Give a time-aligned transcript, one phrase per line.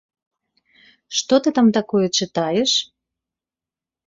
[1.17, 2.71] Што ты там такое чытаеш?